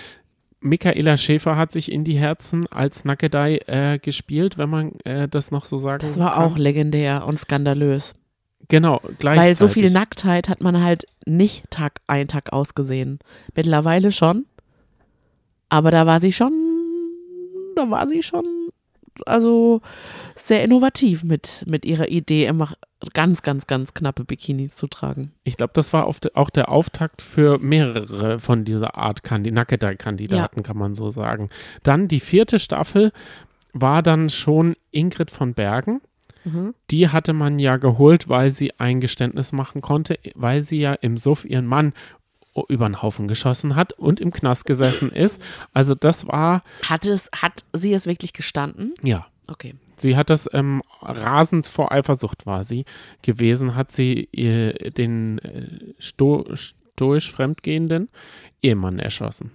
[0.62, 5.52] Michaela Schäfer hat sich in die Herzen als Nackedei äh, gespielt, wenn man äh, das
[5.52, 6.44] noch so sagen Das war kann.
[6.44, 8.16] auch legendär und skandalös.
[8.68, 9.38] Genau, gleichzeitig.
[9.38, 13.20] Weil so viel Nacktheit hat man halt nicht Tag ein, Tag ausgesehen.
[13.56, 14.46] Mittlerweile schon.
[15.70, 16.52] Aber da war sie schon,
[17.76, 18.46] da war sie schon,
[19.26, 19.82] also
[20.36, 22.74] sehr innovativ mit, mit ihrer Idee, immer
[23.14, 25.32] ganz, ganz, ganz knappe Bikinis zu tragen.
[25.44, 30.64] Ich glaube, das war auch der Auftakt für mehrere von dieser Art Kandi Nackedei-Kandidaten, ja.
[30.64, 31.50] kann man so sagen.
[31.84, 33.12] Dann die vierte Staffel
[33.74, 36.02] war dann schon Ingrid von Bergen.
[36.46, 36.74] Mhm.
[36.92, 41.18] Die hatte man ja geholt, weil sie ein Geständnis machen konnte, weil sie ja im
[41.18, 41.94] Suff ihren Mann
[42.68, 45.42] über den Haufen geschossen hat und im Knast gesessen ist.
[45.74, 46.62] Also das war.
[46.84, 48.94] Hat, es, hat sie es wirklich gestanden?
[49.02, 49.28] Ja.
[49.48, 49.76] Okay.
[49.98, 52.86] Sie hat das ähm, rasend vor Eifersucht war sie
[53.22, 58.10] gewesen, hat sie ihr, den äh, sto, stoisch fremdgehenden
[58.62, 59.52] Ehemann erschossen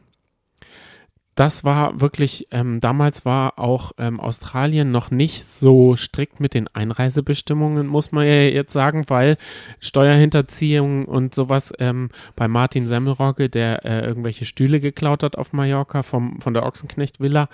[1.40, 6.68] das war wirklich, ähm, damals war auch ähm, Australien noch nicht so strikt mit den
[6.68, 9.38] Einreisebestimmungen, muss man ja jetzt sagen, weil
[9.78, 16.02] Steuerhinterziehung und sowas ähm, bei Martin Semmelrogge, der äh, irgendwelche Stühle geklaut hat auf Mallorca
[16.02, 17.48] vom, von der Ochsenknecht Villa,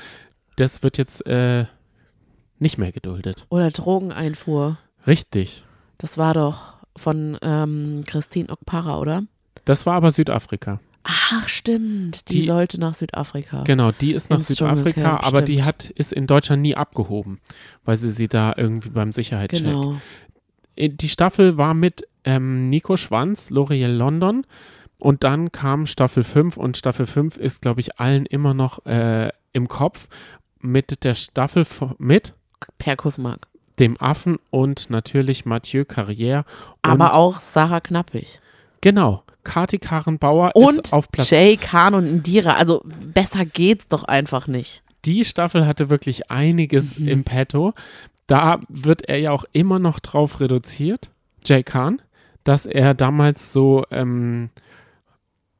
[0.57, 1.67] das wird jetzt äh,
[2.59, 3.47] nicht mehr geduldet.
[3.51, 4.79] Oder Drogeneinfuhr.
[5.07, 5.63] Richtig.
[5.99, 9.23] Das war doch von ähm, Christine Okpara, oder?
[9.65, 10.81] Das war aber Südafrika.
[11.09, 12.29] Ach, stimmt.
[12.29, 13.63] Die, die, sollte nach Südafrika.
[13.63, 15.49] Genau, die ist nach Südafrika, aber stimmt.
[15.49, 17.41] die hat, ist in Deutschland nie abgehoben,
[17.85, 19.65] weil sie sie da irgendwie beim Sicherheitscheck.
[19.65, 20.01] Genau.
[20.75, 24.45] Äh, die Staffel war mit ähm, Nico Schwanz, L'Oreal London
[24.99, 29.31] und dann kam Staffel 5 und Staffel 5 ist, glaube ich, allen immer noch äh,
[29.53, 30.09] im Kopf
[30.61, 31.67] mit der Staffel
[31.99, 32.35] mit
[32.79, 33.47] Perkus Mark.
[33.79, 36.45] Dem Affen und natürlich Mathieu Carrière.
[36.83, 38.41] Aber auch Sarah Knappig.
[38.81, 39.23] Genau.
[39.47, 42.55] Kati Karrenbauer und ist auf Platz Jay Kahn und Indira.
[42.55, 44.83] Also besser geht's doch einfach nicht.
[45.05, 47.09] Die Staffel hatte wirklich einiges mhm.
[47.09, 47.73] im Petto.
[48.27, 51.11] Da wird er ja auch immer noch drauf reduziert,
[51.45, 52.03] Jay Kahn,
[52.43, 54.51] dass er damals so ähm,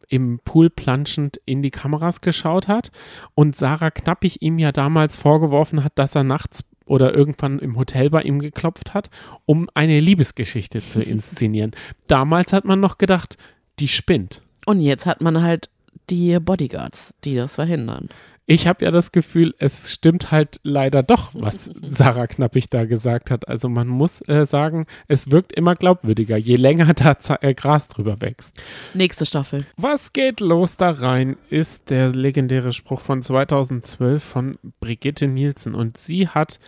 [0.09, 2.91] im Pool planschend in die Kameras geschaut hat
[3.37, 8.11] und Sarah Knappig ihm ja damals vorgeworfen hat, dass er nachts oder irgendwann im Hotel
[8.11, 9.11] bei ihm geklopft hat,
[9.45, 11.73] um eine Liebesgeschichte zu inszenieren.
[12.07, 13.37] Damals hat man noch gedacht,
[13.79, 14.43] die spinnt.
[14.67, 15.69] Und jetzt hat man halt
[16.11, 18.09] die Bodyguards, die das verhindern.
[18.49, 23.33] Ich habe ja das Gefühl, es stimmt halt leider doch, was Sarah Knappig da gesagt
[23.33, 23.49] hat.
[23.49, 28.21] Also man muss äh, sagen, es wirkt immer glaubwürdiger, je länger da äh, Gras drüber
[28.21, 28.63] wächst.
[28.95, 29.67] Nächste Staffel.
[29.77, 35.75] Was geht los da rein, ist der legendäre Spruch von 2012 von Brigitte Nielsen.
[35.75, 36.61] Und sie hat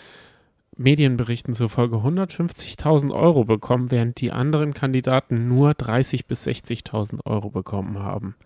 [0.78, 7.98] Medienberichten zufolge 150.000 Euro bekommen, während die anderen Kandidaten nur 30.000 bis 60.000 Euro bekommen
[7.98, 8.36] haben.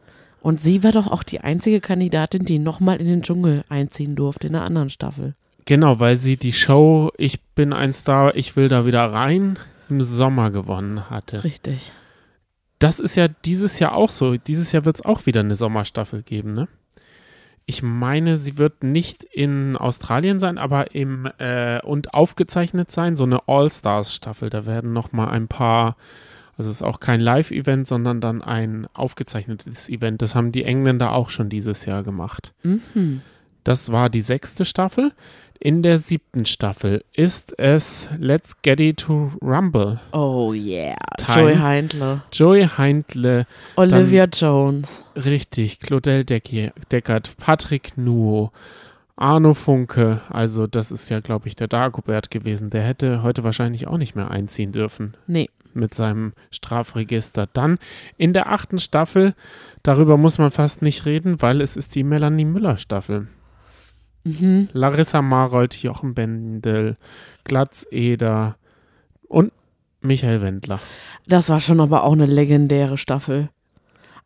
[0.41, 4.49] Und sie war doch auch die einzige Kandidatin, die nochmal in den Dschungel einziehen durfte
[4.49, 5.35] in der anderen Staffel.
[5.67, 10.03] Genau, weil sie die Show Ich bin ein Star, ich will da wieder rein im
[10.03, 11.45] Sommer gewonnen hatte.
[11.45, 11.93] Richtig.
[12.81, 14.37] Das ist ja dieses Jahr auch so.
[14.37, 16.67] Dieses Jahr wird es auch wieder eine Sommerstaffel geben, ne?
[17.67, 23.25] Ich meine, sie wird nicht in Australien sein, aber im äh, und aufgezeichnet sein, so
[23.25, 24.51] eine All-Stars-Staffel.
[24.51, 25.97] Da werden noch mal ein paar,
[26.57, 30.23] also es ist auch kein Live-Event, sondern dann ein aufgezeichnetes Event.
[30.23, 32.53] Das haben die Engländer auch schon dieses Jahr gemacht.
[32.63, 33.23] Mhm.
[33.65, 35.13] Das war die sechste Staffel.
[35.65, 40.01] In der siebten Staffel ist es Let's Get It to Rumble.
[40.11, 40.97] Oh yeah.
[41.17, 41.53] Time.
[41.53, 42.23] Joey Heindle.
[42.33, 43.47] Joey Heindle.
[43.77, 45.05] Olivia Jones.
[45.15, 45.79] Richtig.
[45.79, 47.37] Claudel Deckert.
[47.37, 48.51] Patrick Nuo.
[49.15, 50.23] Arno Funke.
[50.31, 52.71] Also, das ist ja, glaube ich, der Dagobert gewesen.
[52.71, 55.17] Der hätte heute wahrscheinlich auch nicht mehr einziehen dürfen.
[55.29, 55.49] Nee.
[55.75, 57.47] Mit seinem Strafregister.
[57.53, 57.79] Dann
[58.17, 59.35] in der achten Staffel,
[59.85, 63.29] darüber muss man fast nicht reden, weil es ist die Melanie Müller Staffel.
[64.25, 64.69] Mhm.
[64.73, 66.97] Larissa Marold, Jochen Bendel,
[67.45, 68.57] Glatz Eder
[69.29, 69.53] und
[70.01, 70.81] Michael Wendler.
[71.27, 73.49] Das war schon aber auch eine legendäre Staffel.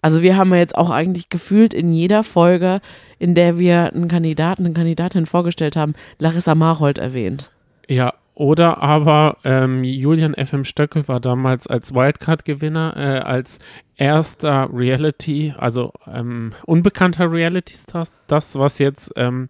[0.03, 2.81] Also wir haben ja jetzt auch eigentlich gefühlt in jeder Folge,
[3.19, 7.51] in der wir einen Kandidaten, eine Kandidatin vorgestellt haben, Larissa Marold erwähnt.
[7.89, 10.67] Ja, oder aber ähm, Julian F.M.
[10.67, 13.59] Stöckel war damals als Wildcard-Gewinner, äh, als
[13.97, 19.49] erster Reality, also ähm, unbekannter Reality-Star, das, was jetzt ähm,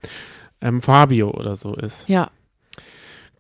[0.61, 2.09] ähm, Fabio oder so ist.
[2.09, 2.31] Ja.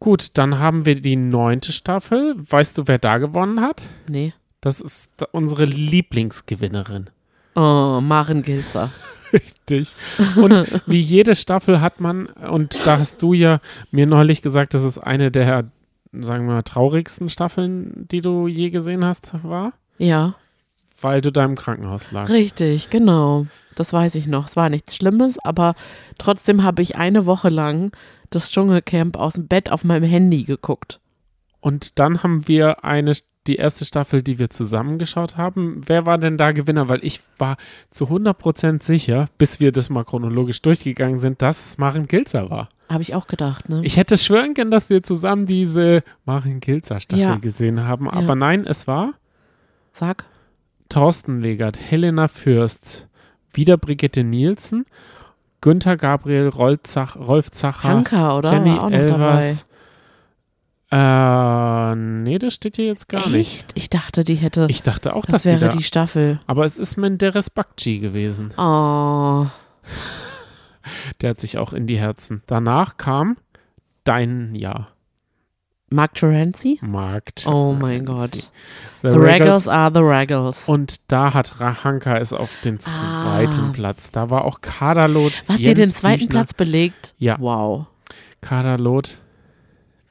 [0.00, 2.34] Gut, dann haben wir die neunte Staffel.
[2.36, 3.82] Weißt du, wer da gewonnen hat?
[4.08, 4.34] Nee.
[4.60, 7.08] Das ist unsere Lieblingsgewinnerin.
[7.54, 8.90] Oh, Maren Gilzer.
[9.32, 9.94] Richtig.
[10.36, 13.60] Und wie jede Staffel hat man, und da hast du ja
[13.90, 15.70] mir neulich gesagt, dass es eine der,
[16.12, 19.72] sagen wir mal, traurigsten Staffeln, die du je gesehen hast, war.
[19.98, 20.34] Ja.
[21.00, 22.32] Weil du da im Krankenhaus lagst.
[22.32, 23.46] Richtig, genau.
[23.74, 24.48] Das weiß ich noch.
[24.48, 25.74] Es war nichts Schlimmes, aber
[26.18, 27.92] trotzdem habe ich eine Woche lang
[28.30, 31.00] das Dschungelcamp aus dem Bett auf meinem Handy geguckt.
[31.60, 33.12] Und dann haben wir eine
[33.48, 35.80] die erste Staffel, die wir zusammengeschaut haben.
[35.86, 36.88] Wer war denn da Gewinner?
[36.88, 37.56] Weil ich war
[37.90, 42.68] zu 100% sicher, bis wir das mal chronologisch durchgegangen sind, dass es Maren Gilzer war.
[42.88, 43.80] Habe ich auch gedacht, ne?
[43.84, 47.36] Ich hätte schwören können, dass wir zusammen diese Maren Gilzer Staffel Ja.
[47.36, 48.34] gesehen haben, aber Ja.
[48.34, 49.14] nein, es war
[49.92, 50.24] Sag.
[50.88, 53.08] Thorsten Legert, Helena Fürst,
[53.52, 54.84] wieder Brigitte Nielsen,
[55.60, 58.52] Günther Gabriel, Rolf, Zach, Rolf Zacher, Hanka, oder?
[58.52, 59.66] Jenny Elvers.
[60.90, 63.66] Äh, nee, das steht hier jetzt gar nicht.
[63.74, 64.66] Ich dachte, die hätte.
[64.70, 66.40] Ich dachte auch, das dass wäre die da, die Staffel.
[66.46, 68.52] aber es ist Menderes Bakci gewesen.
[68.56, 69.46] Oh.
[71.20, 72.42] Der hat sich auch in die Herzen.
[72.46, 73.36] Danach kam
[74.04, 74.88] dein Jahr,
[75.90, 76.78] Mark Terenzi?
[76.82, 77.32] Mark.
[77.46, 78.38] Oh mein Terenzi.
[78.40, 78.50] Gott.
[79.02, 79.16] The, The.
[79.16, 80.68] Regals are the Regals.
[80.68, 83.72] Und da hat Rahanka es auf den zweiten Ah.
[83.72, 84.10] Platz.
[84.12, 85.42] Da war auch Kaderlot.
[85.48, 86.30] Was dir Jens den zweiten Büchner.
[86.40, 87.14] Platz belegt?
[87.18, 87.36] Ja.
[87.40, 87.86] Wow.
[88.40, 89.18] Kaderlot,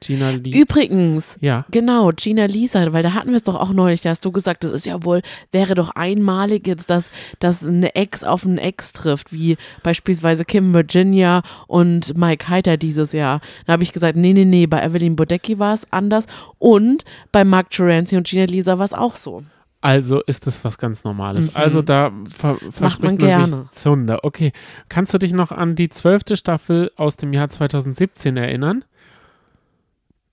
[0.06, 0.50] Gina Lee.
[0.50, 4.24] Übrigens, ja, genau, Gina Lisa, weil da hatten wir es doch auch neulich, da hast
[4.24, 8.44] du gesagt, das ist ja wohl, wäre doch einmalig jetzt, dass, dass eine Ex auf
[8.44, 13.40] einen Ex trifft, wie beispielsweise Kim Virginia und Mike Heiter dieses Jahr.
[13.66, 16.26] Da habe ich gesagt, nee, nee, nee, bei Evelyn Bodecki war es anders
[16.58, 19.42] und bei Mark Terenzi und Gina Lisa war es auch so.
[19.80, 21.46] also ist das was ganz Normales.
[21.46, 21.56] Mhm.
[21.56, 23.46] Also da ver verspricht man man, gerne.
[23.46, 24.20] sich Zunder.
[24.22, 24.52] Okay,
[24.88, 28.84] kannst du dich noch an die zwölfte Staffel aus dem Jahr 2017 erinnern?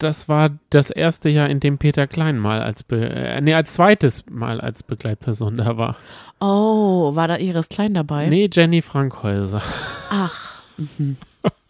[0.03, 3.73] Das war das erste Jahr, in dem Peter Klein mal als, Be äh, nee, als
[3.73, 5.95] zweites Mal als Begleitperson da war.
[6.41, 8.27] Oh, war da Iris Klein dabei?
[8.27, 9.61] Nee, Jenny Frankhäuser.
[10.09, 11.15] Ach, mhm.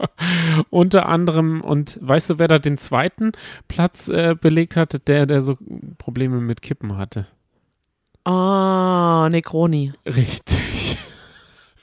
[0.72, 3.34] Unter anderem, und weißt du, wer da den zweiten
[3.68, 4.98] Platz äh, belegt hatte?
[4.98, 5.58] Der, der so
[6.00, 7.28] Probleme mit Kippen hatte.
[8.26, 9.94] oh, Necroni.
[10.08, 10.98] Richtig.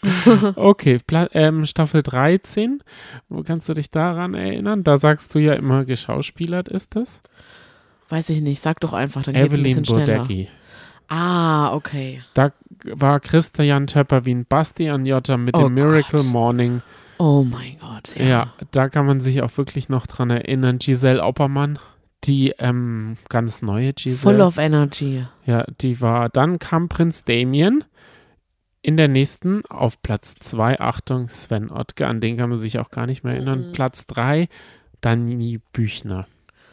[0.57, 2.83] okay, Pla ähm, Staffel 13.
[3.29, 4.83] Wo kannst du dich daran erinnern?
[4.83, 7.23] Da sagst du ja immer, geschauspielert ist das.
[8.09, 10.19] Weiß ich nicht, sag doch einfach, dann geht's ein Evelyn bisschen schneller.
[10.23, 10.49] Bodecki.
[11.09, 12.23] Ah, okay.
[12.35, 12.53] Da
[12.85, 16.33] war Christian Töpperwien, Bastian Jotta mit Oh dem Miracle Gott.
[16.33, 16.83] Morning.
[17.19, 18.17] Oh mein Gott.
[18.17, 18.25] Ja.
[18.25, 18.55] Ja.
[18.71, 20.79] da kann man sich auch wirklich noch dran erinnern.
[20.79, 21.79] Giselle Oppermann,
[22.25, 24.37] die ähm, ganz neue Giselle.
[24.37, 25.27] Full of Energy.
[25.45, 26.29] Ja, die war.
[26.29, 27.85] Dann kam Prinz Damien.
[28.83, 32.91] In der nächsten auf Platz 2, Achtung, Sven Ottke, an den kann man sich auch
[32.91, 33.69] gar nicht mehr erinnern.
[33.69, 33.73] Mhm.
[33.73, 34.49] Platz 3,
[35.01, 36.27] Dani Büchner.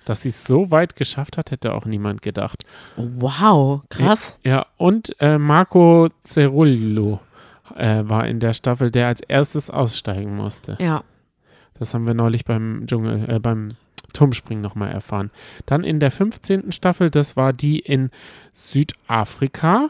[0.05, 2.65] Dass sie es so weit geschafft hat, hätte auch niemand gedacht.
[2.95, 4.39] Wow, krass.
[4.43, 7.19] Ja, und äh, Marco Cerullo
[7.75, 10.77] äh, war in der Staffel, der als erstes aussteigen musste.
[10.79, 11.03] Ja.
[11.77, 13.73] Das haben wir neulich beim Dschungel, äh, beim
[14.13, 15.29] Turmspringen nochmal erfahren.
[15.65, 16.71] Dann in der 15.
[16.71, 18.09] Staffel, das war die in
[18.53, 19.89] Südafrika.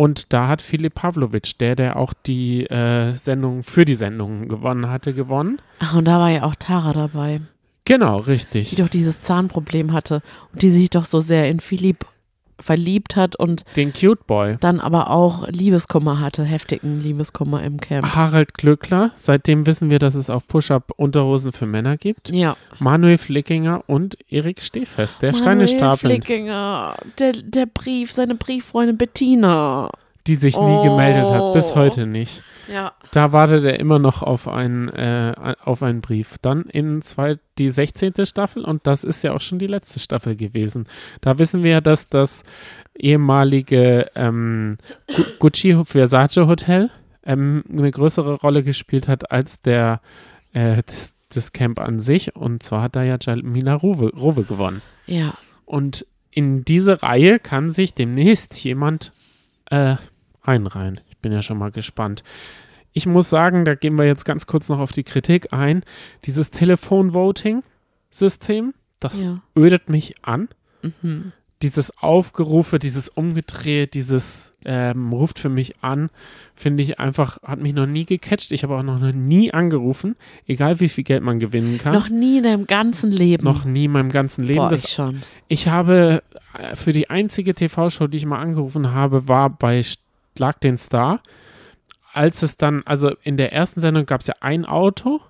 [0.00, 4.88] Und da hat Philipp Pavlovic, der, der auch die äh, Sendung für die Sendung gewonnen
[4.88, 5.60] hatte, gewonnen.
[5.78, 7.42] Ach, und da war ja auch Tara dabei,
[7.84, 8.74] Genau, die richtig.
[8.76, 10.22] doch dieses Zahnproblem hatte
[10.54, 12.06] und die sich doch so sehr in Philipp
[12.60, 14.56] verliebt hat und Den Cute Boy.
[14.60, 18.14] dann aber auch Liebeskummer hatte, heftigen Liebeskummer im Camp.
[18.14, 22.30] Harald Glöckler, seitdem wissen wir, dass es auch Push-Up-Unterhosen für Männer gibt.
[22.30, 22.56] Ja.
[22.78, 28.96] Manuel Flickinger und Erik Stehfest, der Steine Manuel stapeln, Flickinger, der, der Brief, seine Brieffreundin
[28.96, 29.90] Bettina.
[30.26, 31.76] Die sich nie gemeldet hat, bis Oh.
[31.76, 32.42] heute nicht.
[32.72, 32.92] Ja.
[33.10, 36.36] Da wartet er immer noch auf, ein, äh, auf einen Brief.
[36.40, 38.26] Dann in zwei, die 16.
[38.26, 40.86] Staffel und das ist ja auch schon die letzte Staffel gewesen.
[41.20, 42.44] Da wissen wir ja, dass das
[42.96, 44.78] ehemalige ähm,
[45.08, 46.90] Gu Gucci Versace Hotel
[47.24, 50.00] ähm, eine größere Rolle gespielt hat als der
[50.52, 52.36] äh, das, das Camp an sich.
[52.36, 54.82] Und zwar hat da ja Jamila Rowe, Rowe gewonnen.
[55.06, 55.34] Ja.
[55.64, 59.12] Und in diese Reihe kann sich demnächst jemand
[59.70, 59.96] äh,
[60.42, 61.00] einreihen.
[61.08, 62.24] Ich bin ja schon mal gespannt.
[62.92, 65.84] Ich muss sagen, da gehen wir jetzt ganz kurz noch auf die Kritik ein.
[66.24, 69.38] Dieses Telefon-Voting-System, das ja.
[69.56, 70.48] ödet mich an.
[70.82, 71.32] Mhm.
[71.62, 76.08] Dieses Aufgerufe, dieses Umgedreht, dieses ähm, ruft für mich an,
[76.54, 78.52] finde ich einfach, hat mich noch nie gecatcht.
[78.52, 81.92] Ich habe auch noch nie angerufen, egal wie viel Geld man gewinnen kann.
[81.92, 83.44] Noch nie in deinem ganzen Leben.
[83.44, 84.60] Noch nie in meinem ganzen Leben.
[84.60, 85.22] Boah, das ich schon.
[85.48, 86.22] ich habe
[86.58, 91.20] äh, für die einzige TV-Show, die ich mal angerufen habe, war bei Schlag den Star.
[92.12, 95.20] Als es dann, also in der ersten Sendung gab es ja ein Auto,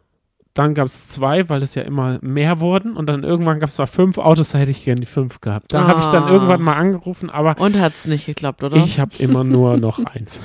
[0.55, 3.77] dann gab es zwei, weil es ja immer mehr wurden und dann irgendwann gab es
[3.77, 5.73] zwar fünf Autos, da hätte ich gerne die fünf gehabt.
[5.73, 6.31] Da habe ich dann Ah.
[6.31, 8.77] irgendwann mal angerufen, aber Und hat es nicht geklappt, oder?
[8.77, 10.41] ich habe immer nur noch eins.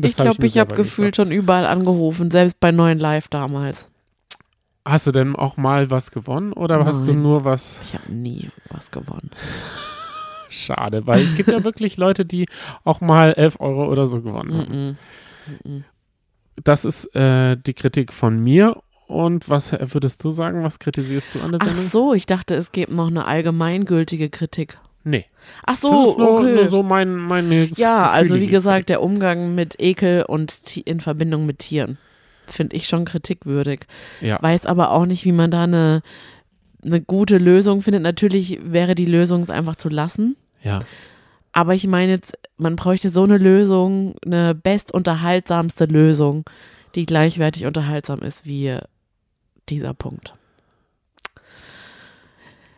[0.00, 3.90] Ich glaube, mir ich habe gefühlt schon überall angerufen, selbst bei Neuen Live damals.
[4.86, 7.22] Hast du denn auch mal was gewonnen oder hast du Nein.
[7.22, 9.30] nur was Ich habe nie was gewonnen.
[10.50, 11.06] schade?
[11.06, 12.46] Weil es gibt ja wirklich Leute, die
[12.84, 14.96] auch mal 11 Euro oder so gewonnen haben.
[15.64, 15.72] Mhm.
[15.72, 15.84] Mhm.
[16.62, 18.76] Das ist äh, die Kritik von mir.
[19.06, 20.62] Und was würdest du sagen?
[20.62, 21.88] Was kritisierst du an der Ach Sendung?
[21.90, 24.78] so, ich dachte, es gibt noch eine allgemeingültige Kritik.
[25.04, 25.26] Nee.
[25.66, 26.54] Ach so, das ist nur, okay.
[26.54, 30.54] nur so mein, meine ja, also Gefühle, wie die- gesagt, der Umgang mit Ekel und
[30.78, 31.98] in Verbindung mit Tieren
[32.46, 33.80] finde ich schon kritikwürdig.
[34.20, 34.42] Ja.
[34.42, 36.02] Weiß aber auch nicht, wie man da eine,
[36.82, 38.02] eine gute Lösung findet.
[38.02, 40.36] Natürlich wäre die Lösung, es einfach zu lassen.
[40.62, 40.80] Ja.
[41.52, 46.44] Aber ich meine jetzt, man bräuchte so eine Lösung, eine bestunterhaltsamste Lösung,
[46.94, 48.76] die gleichwertig unterhaltsam ist wie
[49.68, 50.34] dieser Punkt.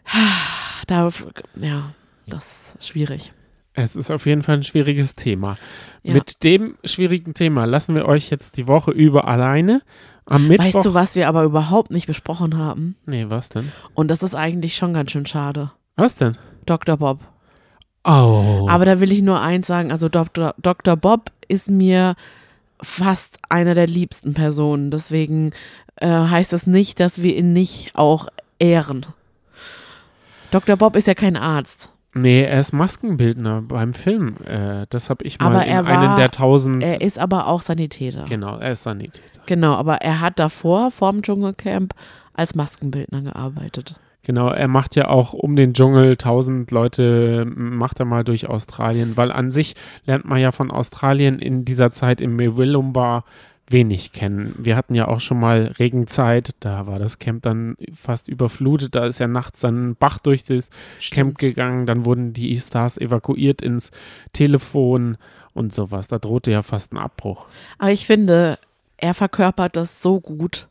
[0.86, 1.08] Da,
[1.56, 1.94] ja,
[2.28, 3.32] das ist schwierig.
[3.72, 5.56] Es ist auf jeden Fall ein schwieriges Thema.
[6.04, 6.14] Ja.
[6.14, 9.82] Mit dem schwierigen Thema lassen wir euch jetzt die Woche über alleine.
[10.24, 10.74] Am Mittwoch.
[10.74, 12.96] Weißt du, was wir aber überhaupt nicht besprochen haben?
[13.04, 13.72] Nee, was denn?
[13.94, 15.72] Und das ist eigentlich schon ganz schön schade.
[15.96, 16.36] Was denn?
[16.66, 16.96] Dr.
[16.96, 17.20] Bob.
[18.04, 18.66] Oh.
[18.68, 20.54] Aber da will ich nur eins sagen, also Dr.
[20.58, 20.96] Dr.
[20.96, 22.14] Bob ist mir
[22.82, 24.90] fast einer der liebsten Personen.
[24.90, 25.52] Deswegen
[25.96, 29.06] äh, heißt das nicht, dass wir ihn nicht auch ehren.
[30.50, 30.76] Dr.
[30.76, 31.90] Bob ist ja kein Arzt.
[32.14, 34.36] nee, er ist Maskenbildner beim Film.
[34.44, 36.82] Äh, das habe ich mal Aber in er einen war- der tausend.
[36.82, 38.24] Er ist aber auch Sanitäter.
[38.28, 39.40] genau, er ist Sanitäter.
[39.46, 41.94] Genau, aber er hat davor, vorm Dschungelcamp,
[42.36, 43.98] als Maskenbildner gearbeitet.
[44.22, 49.16] Genau, er macht ja auch um den Dschungel tausend Leute, macht er mal durch Australien,
[49.16, 53.24] weil an sich lernt man ja von Australien in dieser Zeit im Mewillumbar
[53.68, 54.54] wenig kennen.
[54.58, 59.06] Wir hatten ja auch schon mal Regenzeit, da war das Camp dann fast überflutet, da
[59.06, 60.70] ist ja nachts dann ein Bach durch das
[61.10, 63.90] Camp gegangen, dann wurden die Stars evakuiert ins
[64.32, 65.18] Telefon
[65.54, 66.08] und sowas.
[66.08, 67.46] Da drohte ja fast ein Abbruch.
[67.78, 68.58] Aber ich finde,
[68.96, 70.68] er verkörpert das so gut.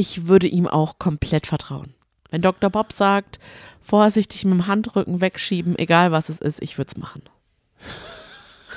[0.00, 1.92] Ich würde ihm auch komplett vertrauen.
[2.30, 2.70] Wenn Dr.
[2.70, 3.40] Bob sagt,
[3.82, 7.22] vorsichtig mit dem Handrücken wegschieben, egal was es ist, ich würde es machen.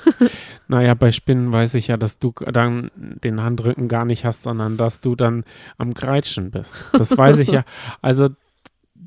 [0.67, 4.77] Naja, bei Spinnen weiß ich ja, dass du dann den Handrücken gar nicht hast, sondern
[4.77, 5.43] dass du dann
[5.77, 6.73] am Greitschen bist.
[6.93, 7.65] Das weiß ich ja.
[8.01, 8.29] Also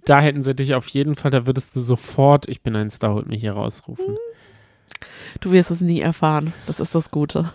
[0.05, 3.15] da hätten sie dich auf jeden Fall, da würdest du sofort, ich bin ein Star,
[3.15, 4.19] holt mich hier rausrufen.
[5.41, 6.53] Du wirst es nie erfahren.
[6.67, 7.51] Das ist das Gute.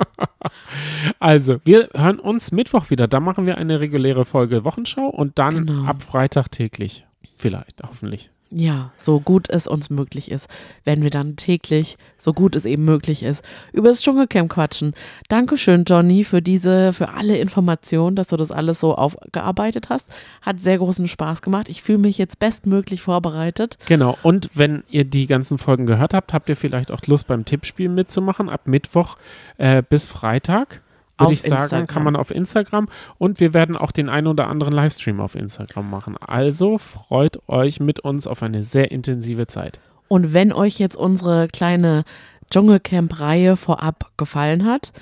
[1.18, 3.08] Also, wir hören uns Mittwoch wieder.
[3.08, 5.84] Da machen wir eine reguläre Folge Wochenschau und dann Genau.
[5.86, 7.06] ab Freitag täglich.
[7.40, 8.28] Vielleicht, hoffentlich.
[8.52, 10.46] Ja, so gut es uns möglich ist,
[10.84, 14.92] wenn wir dann täglich, so gut es eben möglich ist, über das Dschungelcamp quatschen.
[15.28, 20.08] Dankeschön, Johnny, für diese, für alle Informationen, dass du das alles so aufgearbeitet hast.
[20.42, 21.70] Hat sehr großen Spaß gemacht.
[21.70, 23.78] Ich fühle mich jetzt bestmöglich vorbereitet.
[23.86, 27.46] Genau, und wenn ihr die ganzen Folgen gehört habt, habt ihr vielleicht auch Lust beim
[27.46, 28.50] Tippspiel mitzumachen.
[28.50, 29.16] Ab Mittwoch
[29.56, 30.82] äh, bis Freitag,
[31.20, 31.86] würde ich sagen, Instagram.
[31.86, 32.88] kann man auf Instagram.
[33.18, 36.16] Und wir werden auch den ein oder anderen Livestream auf Instagram machen.
[36.16, 39.80] Also freut euch mit uns auf eine sehr intensive Zeit.
[40.08, 42.04] Und wenn euch jetzt unsere kleine
[42.50, 44.92] Dschungelcamp-Reihe vorab gefallen hat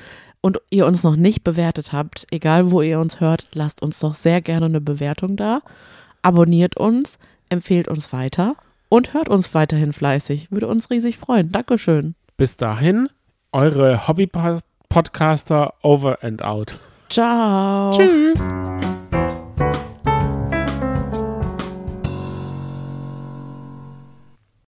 [0.40, 4.14] und ihr uns noch nicht bewertet habt, egal wo ihr uns hört, lasst uns doch
[4.14, 5.62] sehr gerne eine Bewertung da.
[6.22, 8.57] Abonniert uns, empfehlt uns weiter
[8.88, 10.50] und hört uns weiterhin fleißig.
[10.50, 11.52] Würde uns riesig freuen.
[11.52, 12.14] Dankeschön.
[12.37, 13.09] Bis dahin,
[13.52, 14.09] eure
[14.92, 16.79] Hobby-Podcaster over and out.
[17.09, 17.92] Ciao.
[17.92, 18.97] Tschüss.